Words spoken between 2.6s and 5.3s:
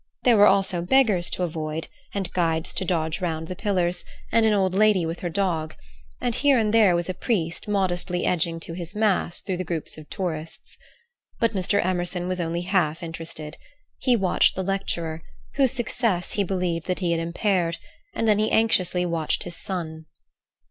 to dodge round the pillars, and an old lady with her